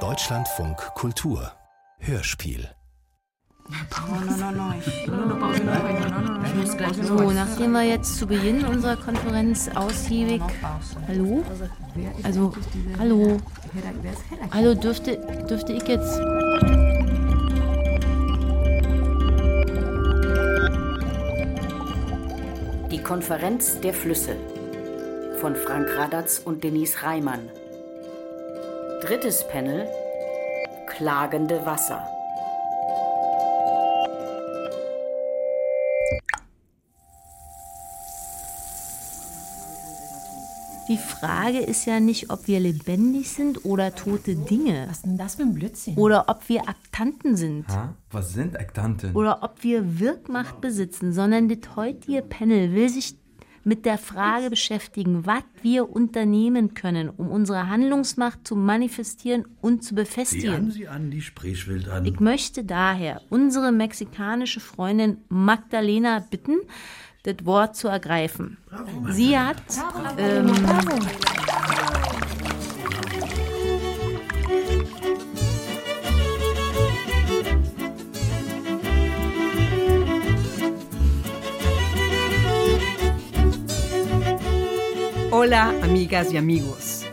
[0.00, 1.50] Deutschlandfunk Kultur
[1.98, 2.68] Hörspiel
[7.00, 10.42] So, nachdem wir jetzt zu Beginn unserer Konferenz ausgiebig.
[11.08, 11.42] Hallo?
[12.22, 12.52] Also,
[12.98, 13.38] hallo?
[14.52, 15.16] Hallo, dürfte,
[15.48, 16.20] dürfte ich jetzt.
[22.92, 24.36] Die Konferenz der Flüsse
[25.40, 27.48] von Frank Radatz und Denise Reimann.
[29.06, 29.86] Drittes Panel
[30.88, 32.04] Klagende Wasser.
[40.88, 44.86] Die Frage ist ja nicht, ob wir lebendig sind oder tote Dinge.
[44.88, 45.94] Was ist denn das für ein Blödsinn?
[45.94, 47.68] Oder ob wir Aktanten sind.
[47.68, 47.94] Ha?
[48.10, 49.14] Was sind Aktanten?
[49.14, 53.14] Oder ob wir Wirkmacht besitzen, sondern das heutige Panel will sich
[53.66, 59.96] mit der Frage beschäftigen, was wir unternehmen können, um unsere Handlungsmacht zu manifestieren und zu
[59.96, 60.70] befestigen.
[60.70, 62.04] Sie an, die Spreechwild an.
[62.04, 66.58] Ich möchte daher unsere mexikanische Freundin Magdalena bitten,
[67.24, 68.56] das Wort zu ergreifen.
[69.10, 69.56] Sie hat
[70.16, 70.54] ähm,
[85.46, 87.04] Hola, amigas y amigos.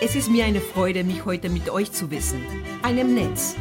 [0.00, 2.40] Es ist mir eine Freude, mich heute mit euch zu wissen.
[2.80, 3.54] Einem Netz,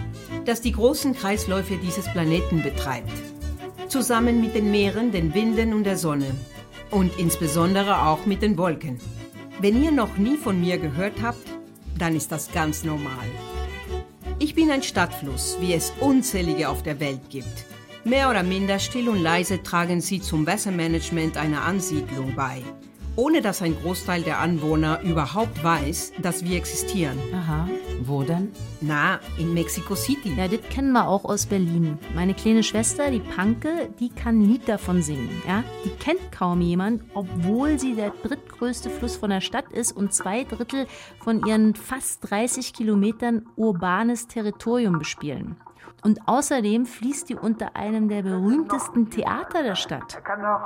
[0.45, 3.11] das die großen Kreisläufe dieses Planeten betreibt.
[3.89, 6.31] Zusammen mit den Meeren, den Winden und der Sonne.
[6.92, 9.02] Und insbesondere auch mit den Wolken.
[9.59, 11.45] Wenn ihr noch nie von mir gehört habt,
[11.97, 13.27] dann ist das ganz normal.
[14.39, 17.66] Ich bin ein Stadtfluss, wie es unzählige auf der Welt gibt.
[18.05, 22.61] Mehr oder minder still und leise tragen sie zum Wassermanagement einer Ansiedlung bei,
[23.19, 27.19] ohne dass ein Großteil der Anwohner überhaupt weiß, dass wir existieren.
[27.33, 27.67] Aha,
[28.03, 28.49] wo denn?
[28.79, 30.33] Na, in Mexico City.
[30.37, 31.99] Ja, das kennen wir auch aus Berlin.
[32.15, 35.29] Meine kleine Schwester, die Panke, die kann ein Lied davon singen.
[35.45, 35.65] Ja?
[35.83, 40.45] Die kennt kaum jemand, obwohl sie der drittgrößte Fluss von der Stadt ist und zwei
[40.45, 40.87] Drittel
[41.21, 45.58] von ihren fast 30 Kilometern urbanes Territorium bespielen.
[46.02, 50.15] Und außerdem fließt die unter einem der berühmtesten Theater der Stadt.
[50.15, 50.61] Er kann noch,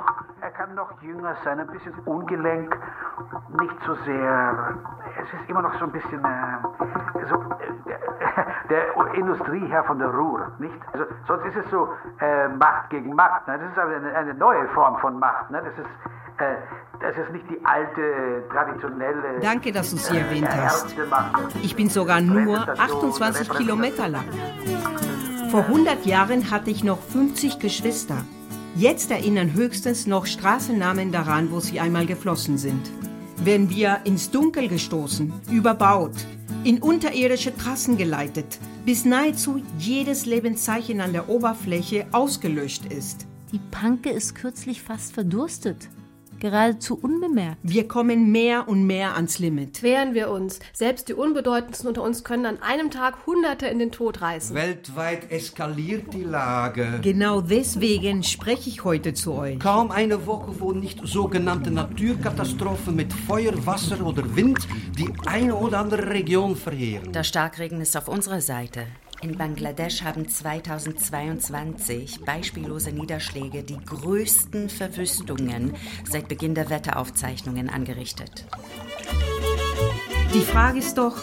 [0.53, 2.75] kann noch jünger sein, ein bisschen ungelenk,
[3.59, 4.75] nicht so sehr.
[5.21, 7.93] Es ist immer noch so ein bisschen äh, so äh,
[8.69, 10.73] der, Industrieherr von der Ruhr, nicht?
[10.91, 11.87] Also, sonst ist es so
[12.19, 13.47] äh, Macht gegen Macht.
[13.47, 13.59] Ne?
[13.59, 15.51] Das ist aber eine, eine neue Form von Macht.
[15.51, 15.61] Ne?
[15.63, 15.89] Das ist
[16.39, 16.55] äh,
[16.99, 19.39] das ist nicht die alte, äh, traditionelle.
[19.41, 20.97] Danke, dass du sie erwähnt hast.
[20.97, 21.55] erlernte Macht.
[21.61, 24.25] Ich bin sogar nur 28 Kilometer lang.
[25.51, 28.15] Vor 100 Jahren hatte ich noch 50 Geschwister.
[28.75, 32.89] Jetzt erinnern höchstens noch Straßennamen daran, wo sie einmal geflossen sind.
[33.43, 36.15] Werden wir ins Dunkel gestoßen, überbaut,
[36.63, 43.27] in unterirdische Trassen geleitet, bis nahezu jedes Lebenszeichen an der Oberfläche ausgelöscht ist.
[43.51, 45.89] Die Panke ist kürzlich fast verdurstet.
[46.43, 47.59] Geradezu unbemerkt.
[47.63, 49.81] Wir kommen mehr und mehr ans Limit.
[49.81, 50.59] Wehren wir uns.
[50.73, 54.53] Selbst die Unbedeutendsten unter uns können an einem Tag Hunderte in den Tod reißen.
[54.53, 56.99] Weltweit eskaliert die Lage.
[57.01, 59.57] Genau deswegen spreche ich heute zu euch.
[59.57, 64.67] Kaum eine Woche, wo nicht sogenannte Naturkatastrophen mit Feuer, Wasser oder Wind
[64.99, 67.13] die eine oder andere Region verheeren.
[67.13, 68.87] Der Starkregen ist auf unserer Seite.
[69.23, 78.45] In Bangladesch haben 2022 beispiellose Niederschläge die größten Verwüstungen seit Beginn der Wetteraufzeichnungen angerichtet.
[80.33, 81.15] Die Frage ist doch,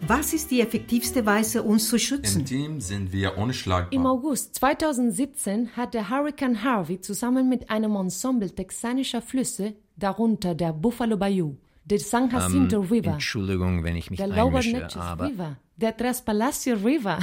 [0.00, 2.40] was ist die effektivste Weise, uns zu schützen?
[2.40, 3.92] Im Team sind wir unschlagbar.
[3.92, 10.72] Im August 2017 hat der Hurricane Harvey zusammen mit einem Ensemble texanischer Flüsse, darunter der
[10.72, 14.88] Buffalo Bayou, der San Jacinto River, Entschuldigung, wenn ich mich der Lower einmische,
[15.20, 17.18] River, der Tres Palacio River,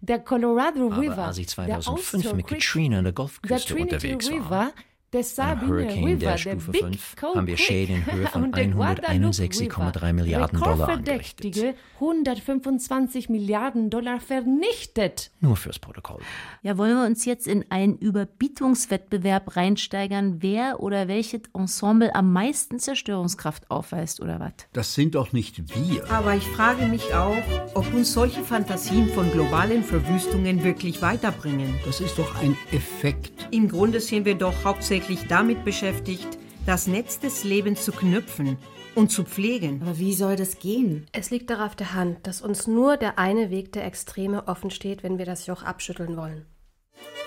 [0.00, 4.28] der Colorado aber River, als ich der 2005 Ulster mit Katrina an der Golfküste unterwegs
[4.28, 4.72] River, war,
[5.12, 8.56] der Sabine Hurricane River, der Big 5, Coal haben wir Schäden in Höhe von und
[8.56, 11.44] der Guadalupe 161,3 River, Milliarden Dollar angerichtet.
[11.46, 15.30] rekordverdächtige 125 Milliarden Dollar vernichtet.
[15.40, 16.20] Nur fürs Protokoll.
[16.62, 22.78] Ja, wollen wir uns jetzt in einen Überbietungswettbewerb reinsteigern, wer oder welches Ensemble am meisten
[22.78, 24.52] Zerstörungskraft aufweist oder was?
[24.74, 26.10] Das sind doch nicht wir.
[26.10, 27.36] Aber ich frage mich auch,
[27.72, 31.74] ob uns solche Fantasien von globalen Verwüstungen wirklich weiterbringen.
[31.86, 33.48] Das ist doch ein Effekt.
[33.50, 34.97] Im Grunde sind wir doch hauptsächlich
[35.28, 38.58] damit beschäftigt, das Netz des Lebens zu knüpfen
[38.94, 39.80] und zu pflegen.
[39.82, 41.06] Aber wie soll das gehen?
[41.12, 45.02] Es liegt darauf der Hand, dass uns nur der eine Weg der Extreme offen steht,
[45.02, 46.46] wenn wir das Joch abschütteln wollen.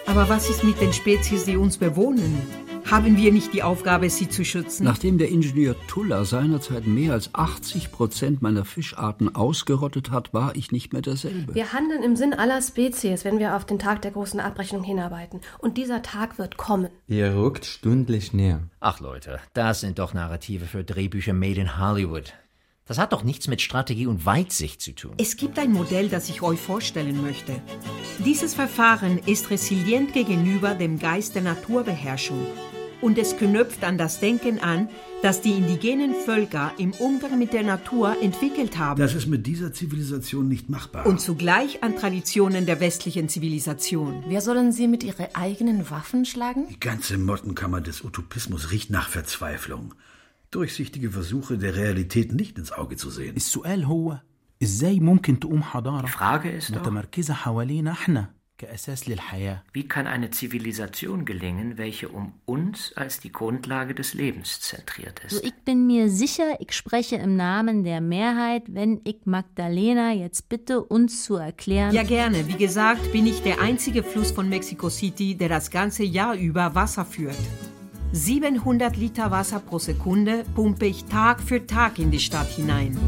[0.05, 2.70] Aber was ist mit den Spezies, die uns bewohnen?
[2.89, 4.83] Haben wir nicht die Aufgabe, sie zu schützen?
[4.83, 10.71] Nachdem der Ingenieur Tuller seinerzeit mehr als 80 Prozent meiner Fischarten ausgerottet hat, war ich
[10.71, 11.55] nicht mehr derselbe.
[11.55, 15.41] Wir handeln im Sinn aller Spezies, wenn wir auf den Tag der großen Abrechnung hinarbeiten.
[15.59, 16.89] Und dieser Tag wird kommen.
[17.07, 18.63] Ihr rückt stündlich näher.
[18.79, 22.33] Ach Leute, das sind doch Narrative für Drehbücher made in Hollywood.
[22.85, 25.13] Das hat doch nichts mit Strategie und Weitsicht zu tun.
[25.17, 27.61] Es gibt ein Modell, das ich euch vorstellen möchte.
[28.25, 32.45] Dieses Verfahren ist resilient gegenüber dem Geist der Naturbeherrschung
[33.01, 34.89] und es knüpft an das Denken an,
[35.21, 38.99] das die indigenen Völker im Umgang mit der Natur entwickelt haben.
[38.99, 41.05] Das ist mit dieser Zivilisation nicht machbar.
[41.05, 44.23] Und zugleich an Traditionen der westlichen Zivilisation.
[44.27, 46.67] Wer sollen sie mit ihren eigenen Waffen schlagen?
[46.69, 49.93] Die ganze Mottenkammer des Utopismus riecht nach Verzweiflung
[50.50, 53.36] Durchsichtige Versuche der Realität nicht ins Auge zu sehen.
[53.36, 54.18] السؤال هو
[54.62, 60.30] ازاي ممكن تقوم حضارة Frage ist doch, متمركزة حوالينا احنا كأساس للحياة wie kann eine
[60.30, 65.44] Zivilisation gelingen, welche um uns als die Grundlage des Lebens zentriert Also ist?
[65.44, 70.82] ich bin mir sicher, ich spreche im Namen der Mehrheit, wenn ich Magdalena jetzt bitte,
[70.82, 71.92] uns zu erklären.
[71.94, 72.48] Ja, gerne.
[72.48, 76.74] Wie gesagt, bin ich der einzige Fluss von Mexico City, der das ganze Jahr über
[76.74, 77.36] Wasser führt.
[78.13, 82.99] 700 Liter Wasser pro Sekunde pumpe ich Tag für Tag in die Stadt hinein.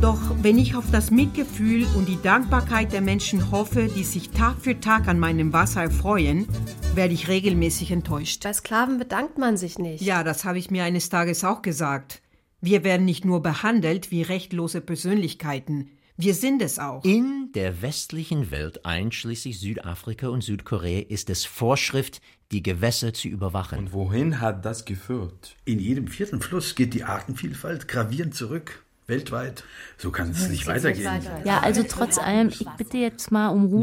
[0.00, 4.60] Doch wenn ich auf das Mitgefühl und die Dankbarkeit der Menschen hoffe, die sich Tag
[4.60, 6.46] für Tag an meinem Wasser erfreuen,
[6.94, 8.44] werde ich regelmäßig enttäuscht.
[8.44, 10.00] Bei Sklaven bedankt man sich nicht.
[10.00, 12.22] Ja, das habe ich mir eines Tages auch gesagt.
[12.60, 17.04] Wir werden nicht nur behandelt wie rechtlose Persönlichkeiten, wir sind es auch.
[17.04, 22.20] In der westlichen Welt, einschließlich Südafrika und Südkorea, ist es Vorschrift,
[22.52, 23.78] die Gewässer zu überwachen.
[23.78, 25.56] Und wohin hat das geführt?
[25.64, 28.82] In jedem vierten Fluss geht die Artenvielfalt gravierend zurück.
[29.06, 29.64] Weltweit.
[29.98, 31.22] So kann es nicht weitergehen.
[31.44, 33.82] Ja, also trotz allem, ich bitte jetzt mal um Ruhe.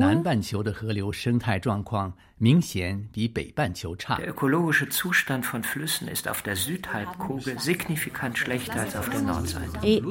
[4.17, 9.79] Der ökologische Zustand von Flüssen ist auf der Südhalbkugel signifikant schlechter als auf der Nordseite.
[9.81, 10.01] Ey,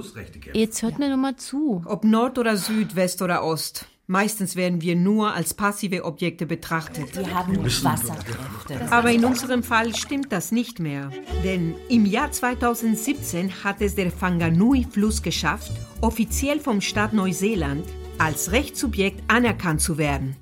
[0.52, 1.82] jetzt hört mir doch mal zu.
[1.86, 3.86] Ob Nord oder Süd, West oder Ost.
[4.10, 7.14] Meistens werden wir nur als passive Objekte betrachtet.
[7.14, 8.90] Wir haben Wasserkräfte.
[8.90, 11.10] Aber in unserem Fall stimmt das nicht mehr.
[11.44, 17.84] Denn im Jahr 2017 hat es der Whanganui-Fluss geschafft, offiziell vom Staat Neuseeland
[18.16, 20.36] als Rechtssubjekt anerkannt zu werden.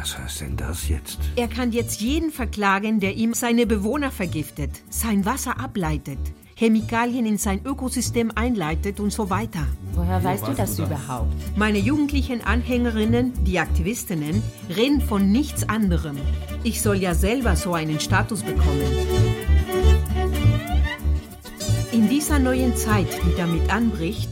[0.00, 1.18] Was heißt denn das jetzt?
[1.36, 6.18] Er kann jetzt jeden verklagen, der ihm seine Bewohner vergiftet, sein Wasser ableitet,
[6.56, 9.66] Chemikalien in sein Ökosystem einleitet und so weiter.
[9.92, 11.32] Woher weißt du das überhaupt?
[11.56, 14.42] Meine jugendlichen Anhängerinnen, die Aktivistinnen,
[14.74, 16.16] reden von nichts anderem.
[16.62, 18.86] Ich soll ja selber so einen Status bekommen.
[21.92, 24.30] In dieser neuen Zeit, die damit anbricht,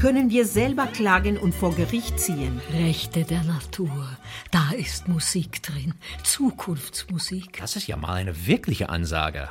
[0.00, 2.60] können wir selber klagen und vor Gericht ziehen.
[2.72, 4.08] Rechte der Natur.
[4.50, 5.94] Da ist Musik drin.
[6.22, 7.58] Zukunftsmusik.
[7.58, 9.48] Das ist ja mal eine wirkliche Ansage.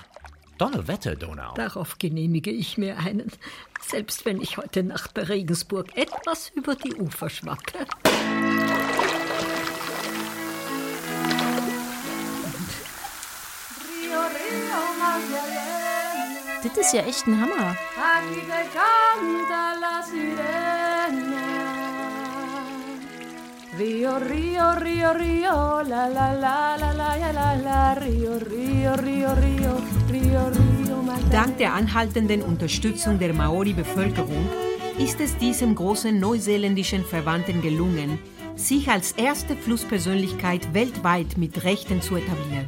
[0.57, 1.53] Donnerwetter, Donau.
[1.53, 3.31] Darauf genehmige ich mir einen,
[3.81, 7.85] selbst wenn ich heute Nacht bei Regensburg etwas über die Ufer schwacke.
[16.63, 17.75] Das ist ja echt ein Hammer.
[23.77, 29.96] Rio, Rio, Rio, Rio, la, la, la, la, la, la, la, Rio, Rio, Rio, Rio.
[31.31, 34.47] Dank der anhaltenden Unterstützung der Maori-Bevölkerung
[34.97, 38.17] ist es diesem großen neuseeländischen Verwandten gelungen,
[38.55, 42.65] sich als erste Flusspersönlichkeit weltweit mit Rechten zu etablieren.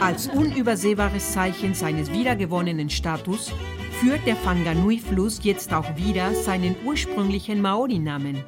[0.00, 3.50] Als unübersehbares Zeichen seines wiedergewonnenen Status
[4.00, 8.44] führt der Whanganui-Fluss jetzt auch wieder seinen ursprünglichen Maori-Namen.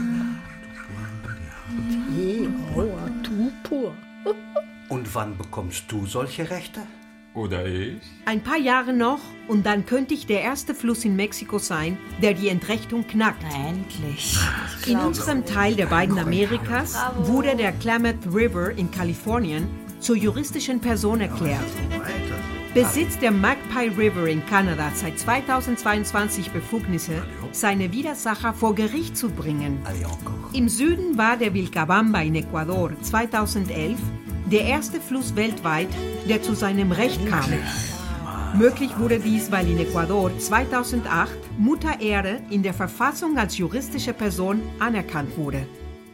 [2.73, 3.93] Teahuatupua.
[4.89, 6.81] Und wann bekommst du solche Rechte?
[7.37, 8.01] Oder ich?
[8.25, 12.33] Ein paar Jahre noch und dann könnte ich der erste Fluss in Mexiko sein, der
[12.33, 13.43] die Entrechtung knackt.
[13.43, 14.35] Endlich.
[14.87, 19.67] In unserem Teil der beiden Amerikas wurde der Klamath River in Kalifornien
[19.99, 21.61] zur juristischen Person erklärt.
[22.73, 29.79] Besitzt der Magpie River in Kanada seit 2022 Befugnisse, seine Widersacher vor Gericht zu bringen.
[30.53, 33.99] Im Süden war der Vilcabamba in Ecuador 2011
[34.51, 35.89] der erste Fluss weltweit,
[36.29, 37.51] der zu seinem Recht kam.
[38.57, 44.61] Möglich wurde dies, weil in Ecuador 2008 Mutter Erde in der Verfassung als juristische Person
[44.79, 45.67] anerkannt wurde.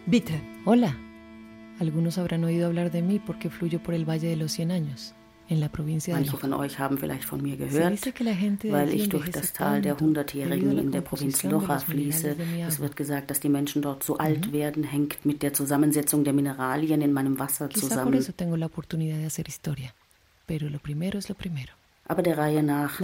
[0.06, 0.34] Bitte.
[0.66, 0.96] Hola.
[1.80, 5.14] Algunos habrán oído hablar de mí porque fluyo por el Valle de los Cien Años,
[5.50, 8.06] Manche von euch haben vielleicht von mir gehört,
[8.72, 12.36] weil ich durch das Tal der Hundertjährigen in der Provinz Loja fließe.
[12.36, 16.24] mi Es wird gesagt, dass die Menschen dort so alt werden, hängt mit der Zusammensetzung
[16.24, 18.26] der Mineralien in meinem Wasser zusammen.
[20.46, 21.83] Pero lo primero es lo primero.
[22.06, 23.00] Aber der Reihe nach.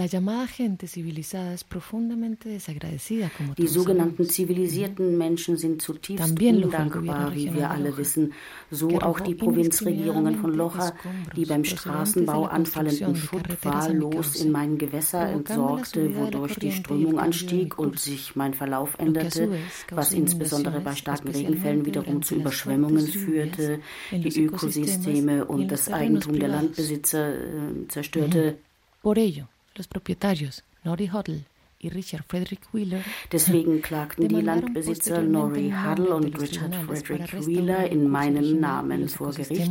[3.56, 8.34] Die sogenannten zivilisierten Menschen sind zutiefst Loja, undankbar, wie wir alle Loja, wissen.
[8.70, 14.76] So auch die Provinzregierungen von Locha, indiscriminadamente die beim Straßenbau anfallenden Schutt wahllos in mein
[14.76, 19.50] Gewässer entsorgte, wodurch die Strömung anstieg und sich mein Verlauf änderte,
[19.92, 23.80] was insbesondere bei starken Regenfällen wiederum zu Überschwemmungen führte,
[24.12, 26.50] die Ökosysteme und das Eigentum der.
[26.50, 28.58] Landbesitzer äh, zerstörte.
[29.02, 31.44] Por ello, los propietarios, Nori Huddle
[31.78, 33.02] y Richard Frederick Wheeler,
[33.32, 39.32] Deswegen klagten die Landbesitzer Norrie Huddle und Richard Frederick Wheeler el in meinem Namen vor
[39.32, 39.70] Gericht,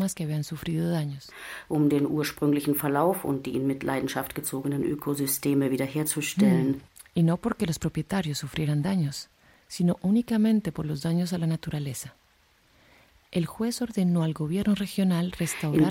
[1.68, 6.82] um den ursprünglichen Verlauf und die in Mitleidenschaft gezogenen Ökosysteme wiederherzustellen.
[7.16, 9.30] Y no porque los propietarios sufrieran daños,
[9.68, 12.16] sino únicamente por los daños a la naturaleza.
[13.32, 13.46] In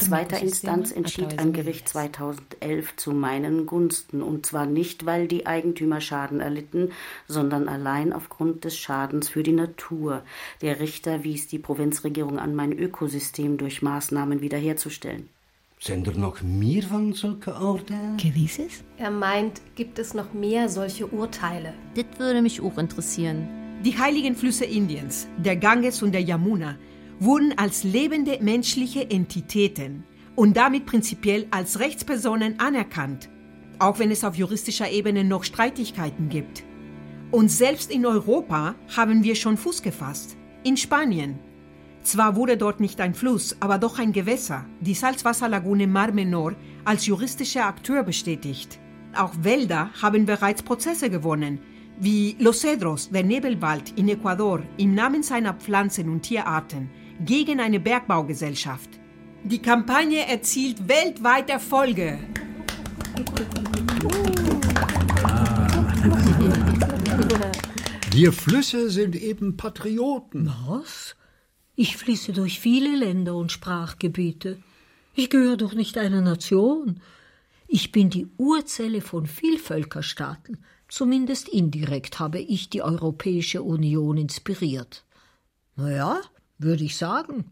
[0.01, 6.01] zweiter Instanz entschied ein Gericht 2011 zu meinen Gunsten, und zwar nicht, weil die Eigentümer
[6.01, 6.91] Schaden erlitten,
[7.29, 10.25] sondern allein aufgrund des Schadens für die Natur.
[10.63, 15.29] Der Richter wies die Provinzregierung an, mein Ökosystem durch Maßnahmen wiederherzustellen.
[15.79, 18.17] Sind er noch mehr von solchen Urteilen?
[18.97, 21.73] Er meint, gibt es noch mehr solche Urteile?
[21.95, 23.49] Das würde mich auch interessieren.
[23.85, 26.75] Die heiligen Flüsse Indiens, der Ganges und der Yamuna,
[27.21, 30.05] wurden als lebende menschliche Entitäten
[30.37, 33.29] und damit prinzipiell als Rechtspersonen anerkannt,
[33.79, 36.63] auch wenn es auf juristischer Ebene noch Streitigkeiten gibt.
[37.31, 40.37] Und selbst in Europa haben wir schon Fuß gefasst.
[40.65, 41.39] In Spanien.
[42.03, 47.07] Zwar wurde dort nicht ein Fluss, aber doch ein Gewässer, die Salzwasserlagune Mar Menor, als
[47.07, 48.79] juristischer Akteur bestätigt.
[49.15, 51.59] Auch Wälder haben bereits Prozesse gewonnen,
[52.01, 56.89] wie Los Cedros, der Nebelwald in Ecuador, im Namen seiner Pflanzen- und Tierarten,
[57.25, 58.91] gegen eine Bergbaugesellschaft.
[59.45, 62.19] Die Kampagne erzielt weltweit Erfolge.
[68.11, 70.53] Wir Flüsse sind eben Patrioten.
[70.67, 71.17] Was?
[71.77, 74.59] Ich fließe durch viele Länder und Sprachgebiete.
[75.15, 77.01] Ich gehöre doch nicht einer Nation.
[77.69, 80.59] Ich bin die Urzelle von Vielvölkerstaaten.
[80.89, 85.05] Zumindest indirekt habe ich die Europäische Union inspiriert.
[85.77, 86.21] Naja,
[86.59, 87.45] würde ich sagen.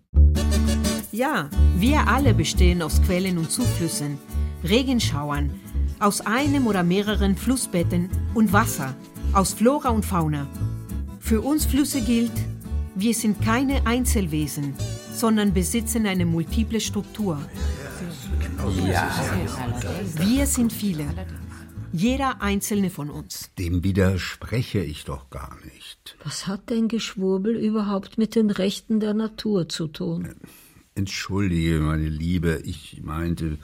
[1.12, 4.18] Ja, wir alle bestehen aus Quellen und Zuflüssen,
[4.64, 5.50] Regenschauern,
[6.00, 8.94] aus einem oder mehreren Flussbetten und Wasser,
[9.32, 10.46] aus Flora und Fauna.
[11.20, 12.32] Für uns Flüsse gilt,
[12.94, 14.74] wir sind keine Einzelwesen,
[15.12, 17.38] sondern besitzen eine multiple Struktur.
[18.86, 19.08] Ja.
[20.18, 21.04] Wir sind viele,
[21.96, 23.50] jeder einzelne von uns.
[23.58, 26.16] Dem widerspreche ich doch gar nicht.
[26.22, 30.34] Was hat denn Geschwurbel überhaupt mit den Rechten der Natur zu tun?
[30.94, 33.58] Entschuldige, meine Liebe, ich meinte,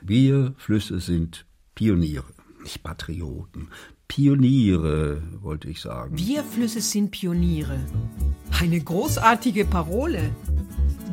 [0.00, 3.68] wir Flüsse sind Pioniere, nicht Patrioten.
[4.08, 6.16] Pioniere, wollte ich sagen.
[6.18, 7.80] Wir Flüsse sind Pioniere.
[8.60, 10.30] Eine großartige Parole.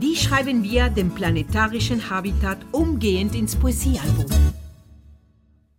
[0.01, 4.25] Die schreiben wir dem planetarischen Habitat umgehend ins Poesiealbum.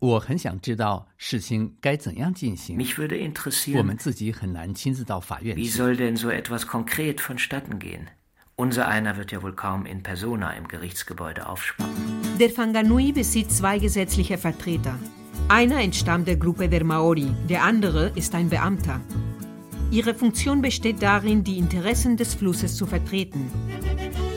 [0.01, 2.77] 我很想知道事情该怎样进行。
[2.77, 5.77] Mich würde 我 interessieren, 们自己很难亲自到法院 wie 去。
[5.77, 8.07] soll denn so etwas konkret vonstatten gehen?
[8.55, 11.93] Unser einer wird ja wohl kaum in persona im Gerichtsgebäude aufspannen.
[12.39, 14.97] Der Whanganui besitzt zwei gesetzliche Vertreter.
[15.47, 18.99] Einer entstammt der Gruppe der Maori, der andere ist ein Beamter.
[19.91, 23.49] Ihre Funktion besteht darin, die Interessen des Flusses zu vertreten.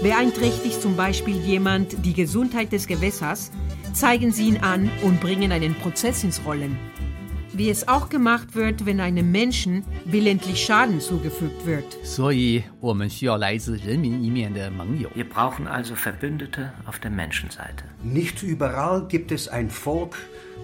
[0.02, 3.50] Beeinträchtigt zum Beispiel jemand die Gesundheit des Gewässers,
[3.95, 6.77] zeigen sie ihn an und bringen einen Prozess ins Rollen.
[7.53, 11.85] Wie es auch gemacht wird, wenn einem Menschen willentlich Schaden zugefügt wird.
[15.15, 17.85] Wir brauchen also Verbündete auf der Menschenseite.
[18.03, 20.17] Nicht überall gibt es ein Volk,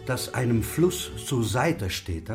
[0.06, 2.30] das einem Fluss zur Seite steht.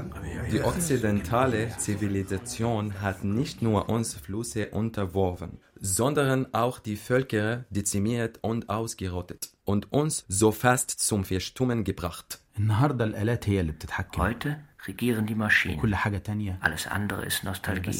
[0.50, 8.70] Die okzidentale Zivilisation hat nicht nur uns Flüsse unterworfen, sondern auch die Völker dezimiert und
[8.70, 12.40] ausgerottet und uns so fast zum Verstummen gebracht.
[14.16, 16.58] Heute regieren die Maschinen.
[16.62, 17.92] Alles andere ist Nostalgie.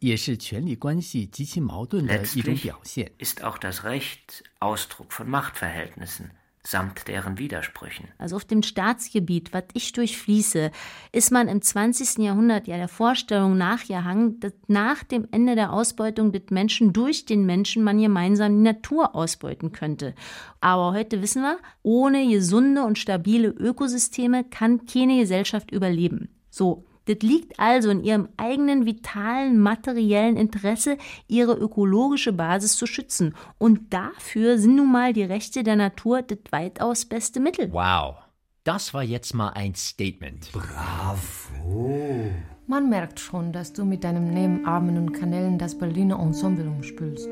[0.00, 3.10] 也是权力关系极其矛盾的一种表现。
[3.18, 6.30] ist auch das Recht Ausdruck von Machtverhältnissen
[6.70, 8.08] samt deren Widersprüchen.
[8.18, 10.70] Also auf dem Staatsgebiet, was ich durchfließe,
[11.12, 12.18] ist man im 20.
[12.18, 17.46] Jahrhundert ja der Vorstellung nachgehangen, dass nach dem Ende der Ausbeutung des Menschen durch den
[17.46, 20.14] Menschen man gemeinsam die Natur ausbeuten könnte.
[20.60, 26.28] Aber heute wissen wir, ohne gesunde und stabile Ökosysteme kann keine Gesellschaft überleben.
[26.50, 33.34] So, das liegt also in ihrem eigenen vitalen materiellen Interesse, ihre ökologische Basis zu schützen.
[33.56, 37.72] Und dafür sind nun mal die Rechte der Natur das weitaus beste Mittel.
[37.72, 38.16] Wow,
[38.64, 40.50] das war jetzt mal ein Statement.
[40.52, 42.30] Bravo.
[42.66, 47.30] Man merkt schon, dass du mit deinem Nebenarmen und Kanälen das Berliner Ensemble umspülst.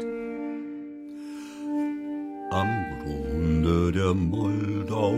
[2.50, 2.68] Am
[3.02, 5.14] Grunde der Moldau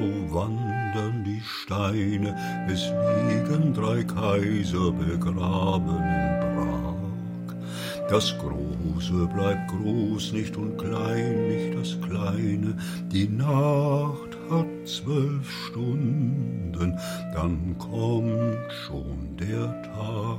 [0.99, 2.35] wandern die Steine,
[2.69, 2.93] es
[3.29, 8.09] liegen drei Kaiser begraben in Prag.
[8.09, 12.77] Das Große bleibt groß nicht und klein nicht das Kleine,
[13.13, 16.99] die Nacht hat zwölf Stunden,
[17.35, 20.39] dann kommt schon der Tag,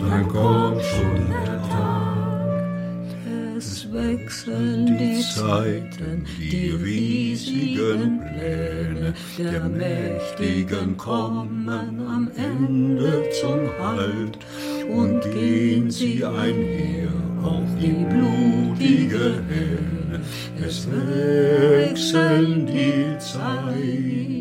[0.00, 2.39] dann kommt schon der Tag.
[3.92, 14.38] Wechseln die Zeiten, die riesigen Pläne der Mächtigen kommen am Ende zum Halt
[14.88, 17.08] und gehen sie einher
[17.42, 20.20] auf die blutige Hähne.
[20.64, 24.39] Es wechseln die Zeiten,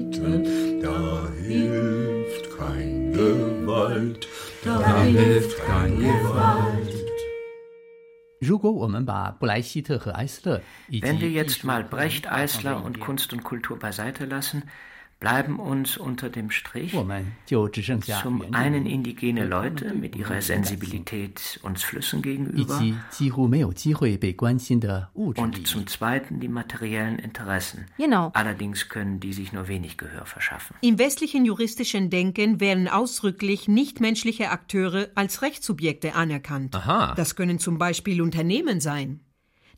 [10.88, 14.64] Wenn wir jetzt mal Brecht, Eisler und Kunst und Kultur beiseite lassen,
[15.20, 17.12] bleiben uns unter dem Strich zum
[18.54, 22.82] einen indigene Leute mit ihrer Sensibilität uns Flüssen gegenüber
[25.16, 27.86] und zum zweiten die materiellen Interessen.
[27.98, 28.32] Genau.
[28.34, 30.76] Allerdings können die sich nur wenig Gehör verschaffen.
[30.82, 36.76] Im westlichen juristischen Denken werden ausdrücklich nichtmenschliche Akteure als Rechtssubjekte anerkannt.
[36.76, 37.14] Aha.
[37.16, 39.20] Das können zum Beispiel Unternehmen sein.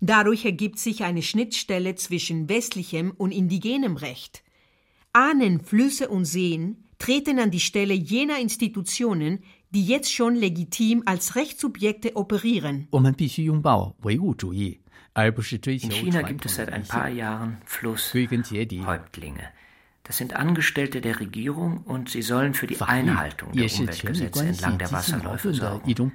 [0.02, 4.44] Dadurch ergibt sich eine Schnittstelle zwischen westlichem und indigenem Recht.
[5.14, 9.40] Ahnen Flüsse und Seen treten an die Stelle jener Institutionen,
[9.72, 12.88] die jetzt schon legitim als Rechtssubjekte operieren.
[12.92, 13.12] In
[15.92, 19.44] China gibt es seit ein paar Jahren Flusshäuptlinge.
[20.04, 24.92] Das sind Angestellte der Regierung und sie sollen für die Einhaltung der Umweltgesetze entlang der
[24.92, 26.12] Wasserläufe sorgen.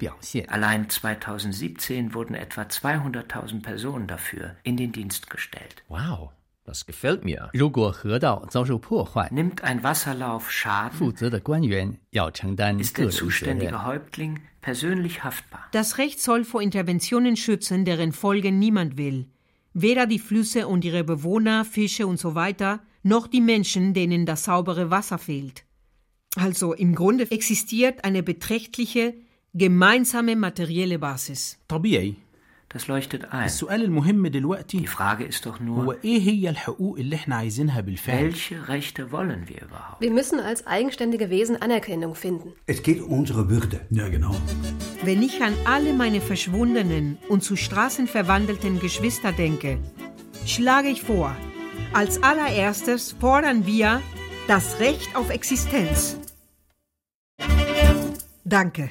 [0.47, 5.83] Allein 2017 wurden etwa 200.000 Personen dafür in den Dienst gestellt.
[5.87, 6.31] Wow.
[6.66, 7.50] das gefällt mir.
[7.52, 13.30] 如果河道遭受破坏， Nimmt ein Wasserlauf 负 Schaden, 责的官员要承担 ist 个 der 人责任。
[13.30, 15.68] zuständige Häuptling persönlich haftbar.
[15.72, 19.26] Das Recht soll vor Interventionen schützen, deren Folgen niemand will.
[19.74, 24.44] Weder die Flüsse und ihre Bewohner, Fische und so weiter, noch die Menschen, denen das
[24.44, 25.64] saubere Wasser fehlt.
[26.36, 29.14] Also im Grunde existiert eine beträchtliche
[29.54, 31.58] gemeinsame materielle Basis.
[31.68, 32.14] طبيعي
[32.76, 33.44] Das leuchtet ein.
[33.44, 37.80] السؤال المهم دلوقتي Die Frage ist doch هو nur, ايه هي الحقوق اللي احنا عايزينها
[37.80, 40.00] بالفعل welche Rechte wollen wir überhaupt?
[40.00, 42.52] Wir müssen als eigenständige Wesen Anerkennung finden.
[42.66, 43.80] Es geht um unsere Würde.
[43.90, 44.34] Ja, genau.
[45.04, 49.78] Wenn ich an alle meine verschwundenen und zu Straßen verwandelten Geschwister denke,
[50.46, 51.36] schlage ich vor,
[51.92, 54.00] als allererstes fordern wir
[54.48, 56.16] das Recht auf Existenz.
[58.44, 58.90] Danke.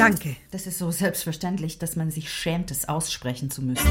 [0.00, 0.34] Danke.
[0.50, 3.86] Das ist so selbstverständlich, dass man sich schämt, es aussprechen zu müssen.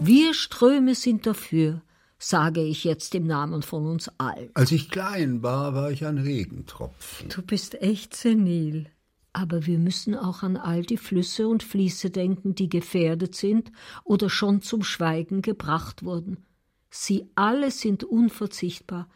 [0.00, 1.80] Wir Ströme sind dafür,
[2.18, 4.50] sage ich jetzt im Namen von uns allen.
[4.54, 7.28] Als ich klein war, war ich ein Regentropfen.
[7.28, 8.90] Du bist echt senil.
[9.32, 13.70] Aber wir müssen auch an all die Flüsse und Fließe denken, die gefährdet sind
[14.02, 16.44] oder schon zum Schweigen gebracht wurden.
[16.90, 19.08] Sie alle sind unverzichtbar,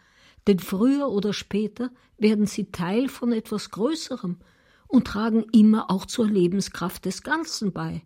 [0.46, 4.38] denn früher oder später werden sie Teil von etwas Größerem
[4.88, 8.02] und tragen immer auch zur Lebenskraft des Ganzen bei.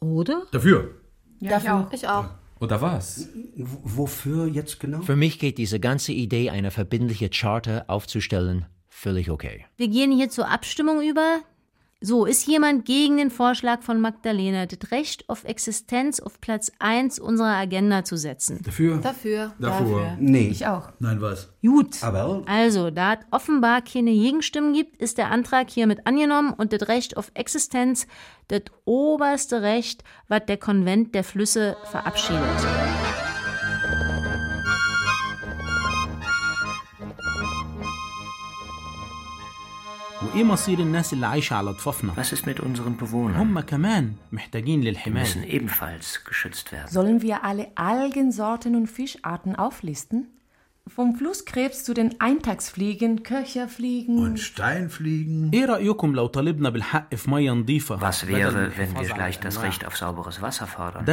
[0.00, 0.46] Oder?
[0.52, 0.94] Dafür.
[1.40, 1.92] Ja, ich auch.
[1.92, 2.28] Ich auch.
[2.60, 3.28] Oder was?
[3.34, 5.02] W wofür jetzt genau?
[5.02, 9.66] Für mich geht diese ganze Idee, eine verbindliche Charta aufzustellen, völlig okay.
[9.76, 11.40] Wir gehen hier zur Abstimmung über.
[12.02, 17.18] So, ist jemand gegen den Vorschlag von Magdalena, das Recht auf Existenz auf Platz 1
[17.18, 18.60] unserer Agenda zu setzen?
[18.62, 18.98] Dafür?
[18.98, 19.54] Dafür.
[19.58, 20.16] Davor.
[20.20, 20.48] Nee.
[20.48, 20.90] Ich auch.
[20.98, 21.48] Nein, was?
[21.62, 22.02] Gut.
[22.02, 26.86] Aber Also, da es offenbar keine Gegenstimmen gibt, ist der Antrag hiermit angenommen und das
[26.86, 28.06] Recht auf Existenz
[28.48, 32.42] das oberste Recht, was der Konvent der Flüsse verabschiedet.
[40.35, 43.37] ايه مصير الناس اللي عايشة على ضفافنا Was ist mit unseren Bewohnern?
[43.37, 46.87] هم كمان محتاجين Die للحماية müssen ebenfalls geschützt werden.
[46.91, 50.27] Sollen wir alle Algensorten und Fischarten auflisten?
[50.88, 55.50] Vom Flusskrebs zu den Eintagsfliegen, Köcherfliegen und Steinfliegen.
[58.00, 61.04] Was wäre, wenn wir gleich das Recht auf sauberes Wasser fordern?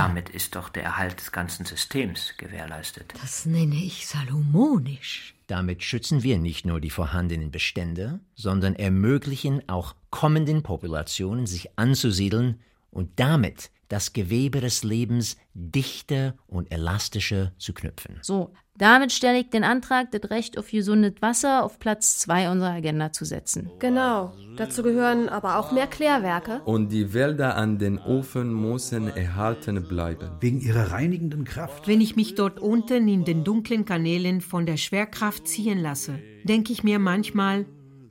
[0.00, 3.12] Damit ist doch der Erhalt des ganzen Systems gewährleistet.
[3.20, 5.34] Das nenne ich salomonisch.
[5.48, 12.60] Damit schützen wir nicht nur die vorhandenen Bestände, sondern ermöglichen auch kommenden Populationen, sich anzusiedeln
[12.90, 18.18] und damit das Gewebe des Lebens dichter und elastischer zu knüpfen.
[18.22, 22.72] So, damit stelle ich den Antrag, das Recht auf gesundes Wasser auf Platz 2 unserer
[22.72, 23.70] Agenda zu setzen.
[23.80, 24.32] Genau.
[24.56, 26.62] Dazu gehören aber auch mehr Klärwerke.
[26.64, 30.30] Und die Wälder an den Ofen müssen erhalten bleiben.
[30.40, 31.86] Wegen ihrer reinigenden Kraft.
[31.86, 36.72] Wenn ich mich dort unten in den dunklen Kanälen von der Schwerkraft ziehen lasse, denke
[36.72, 37.66] ich mir manchmal,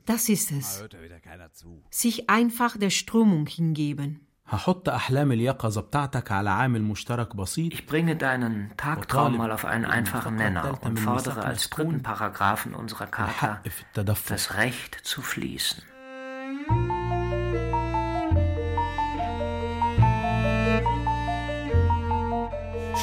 [0.06, 0.84] das ist es.
[1.90, 4.21] Sich einfach der Strömung hingeben.
[4.51, 9.85] هحط أحلام اليقظة بتاعتك على عامل مشترك بسيط Ich bringe deinen Tagtraum mal auf einen
[9.85, 13.61] einfachen Nenner und fordere als dritten Paragraphen unserer Charta
[13.93, 15.83] das Recht zu fließen.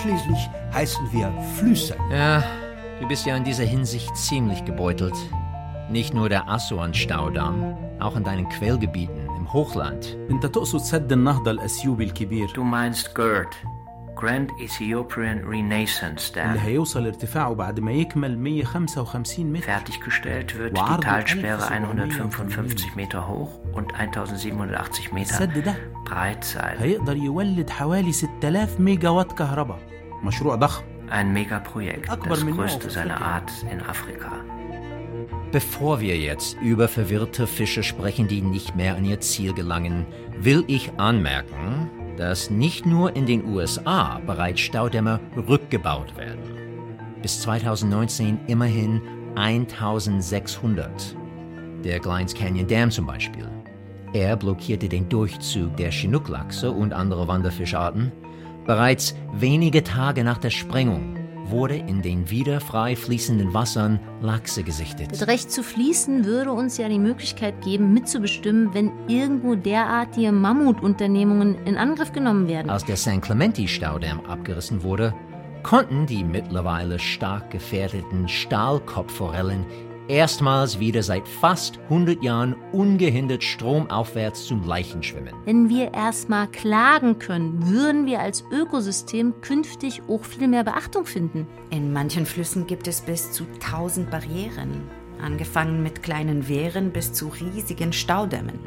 [0.04, 1.96] Schließlich heißen wir Flüsse.
[2.10, 2.42] Ja,
[3.00, 5.16] du bist ja in dieser Hinsicht ziemlich gebeutelt.
[5.88, 10.05] Nicht nur der Assuan-Staudamm, auch in deinen Quellgebieten im Hochland.
[10.31, 13.53] انت تقصد سد النهضة الأثيوبي الكبير Du meinst GERD,
[14.19, 16.61] Grand Ethiopian Renaissance اللي Dam.
[16.61, 23.49] هيوصل ارتفاعه بعد ما يكمل 155 متر Fertiggestellt wird die Talsperre 1785 155 Meter hoch
[23.73, 25.75] und 1780 Meter السد ده
[26.09, 26.81] breit sein.
[26.81, 29.79] هيقدر يولد حوالي 6000 ميجا وات كهرباء
[30.23, 33.39] مشروع ضخم Ein Megaprojekt, أكبر das من نوعه größte في seiner أفريقيا.
[33.39, 34.58] Art in Afrika.
[35.51, 40.05] Bevor wir jetzt über verwirrte Fische sprechen, die nicht mehr an ihr Ziel gelangen,
[40.39, 46.43] will ich anmerken, dass nicht nur in den USA bereits Staudämme rückgebaut werden.
[47.23, 49.01] Bis 2019 immerhin
[49.35, 51.15] 1600.
[51.83, 53.47] Der Glines Canyon Dam zum Beispiel.
[54.13, 58.11] Er blockierte den Durchzug der Chinooklachse und andere Wanderfischarten.
[58.67, 61.18] Bereits wenige Tage nach der Sprengung
[61.49, 65.11] wurde in den wieder frei fließenden Wassern Lachse gesichtet.
[65.11, 71.55] Das Recht zu fließen würde uns ja die Möglichkeit geben, mitzubestimmen, wenn irgendwo derartige Mammutunternehmungen
[71.65, 72.69] in Angriff genommen werden.
[72.69, 75.13] Als der San Clemente-Staudamm abgerissen wurde,
[75.63, 79.65] konnten die mittlerweile stark gefährdeten Stahlkopfforellen
[80.09, 85.33] erstmals wieder seit fast 100 Jahren ungehindert stromaufwärts zum Leichen schwimmen.
[85.45, 91.47] Wenn wir erstmal klagen können, würden wir als Ökosystem künftig auch viel mehr Beachtung finden.
[91.69, 94.81] In manchen Flüssen gibt es bis zu 1000 Barrieren,
[95.21, 98.59] angefangen mit kleinen Wehren bis zu riesigen Staudämmen.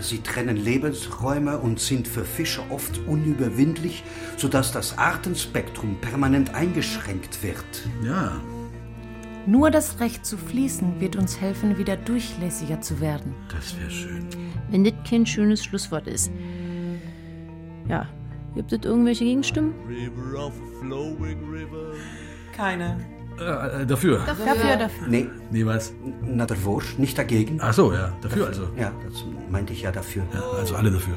[0.00, 4.02] Sie trennen Lebensräume und sind für Fische oft unüberwindlich,
[4.36, 7.88] sodass das Artenspektrum permanent eingeschränkt wird.
[8.02, 8.40] Ja.
[9.46, 13.34] Nur das Recht zu fließen wird uns helfen, wieder durchlässiger zu werden.
[13.52, 14.26] Das wäre schön.
[14.70, 16.30] Wenn das kein schönes Schlusswort ist.
[17.88, 18.06] Ja,
[18.54, 19.74] gibt es irgendwelche Gegenstimmen?
[22.54, 22.98] Keine.
[23.40, 24.18] Äh, dafür.
[24.26, 25.08] Dafür, dafür.
[25.08, 25.26] Nee.
[25.50, 25.94] Nee, was?
[26.22, 27.58] Na, der Wurst, nicht dagegen.
[27.62, 28.68] Ach so, ja, dafür also.
[28.76, 30.24] Ja, das meinte ich ja dafür.
[30.34, 31.16] Ja, also alle dafür.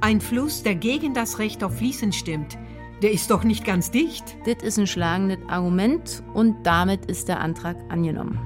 [0.00, 2.56] Ein Fluss, der gegen das Recht auf Fließen stimmt,
[3.02, 4.24] der ist doch nicht ganz dicht.
[4.44, 8.38] Das ist ein schlagendes Argument und damit ist der Antrag angenommen.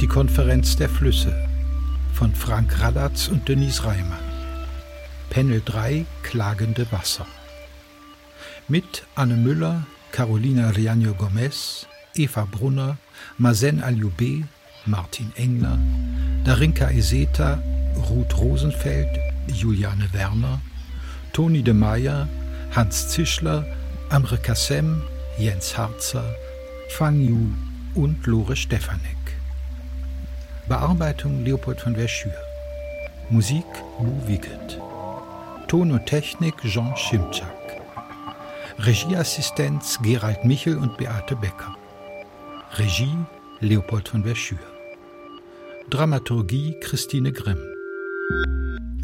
[0.00, 1.32] Die Konferenz der Flüsse
[2.12, 4.18] von Frank Radatz und Denise Reimann.
[5.30, 7.26] Panel 3 Klagende Wasser.
[8.66, 12.98] Mit Anne Müller, Carolina Riaño Gomez, Eva Brunner,
[13.38, 14.44] Mazen Alioube,
[14.84, 15.78] Martin Engler,
[16.44, 17.62] Darinka Eseta,
[18.10, 19.08] Ruth Rosenfeld,
[19.48, 20.60] Juliane Werner,
[21.32, 22.28] Toni de Meyer,
[22.76, 23.64] Hans Zischler,
[24.10, 25.02] Amre Kassem,
[25.38, 26.24] Jens Harzer,
[26.90, 27.48] Fang Yu
[27.94, 29.16] und Lore Stefanek.
[30.68, 32.34] Bearbeitung Leopold von Verschür.
[33.30, 33.64] Musik
[33.98, 34.78] Lou Wickelt.
[35.68, 37.61] Ton und Technik Jean Schimczak.
[38.78, 41.76] Regieassistenz Gerald Michel und Beate Becker.
[42.76, 43.16] Regie
[43.60, 44.58] Leopold von Verschür.
[45.90, 47.58] Dramaturgie Christine Grimm.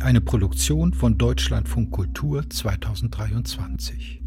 [0.00, 4.22] Eine Produktion von Deutschlandfunk Kultur 2023.